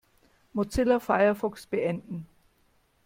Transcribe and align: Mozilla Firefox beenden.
Mozilla 0.53 0.99
Firefox 0.99 1.67
beenden. 1.67 2.25